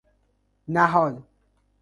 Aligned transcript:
نهاد 0.67 1.23